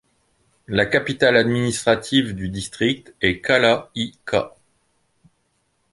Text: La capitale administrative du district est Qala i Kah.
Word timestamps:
La 0.67 0.87
capitale 0.87 1.35
administrative 1.37 2.33
du 2.33 2.49
district 2.49 3.13
est 3.21 3.39
Qala 3.39 3.91
i 3.93 4.13
Kah. 4.25 4.55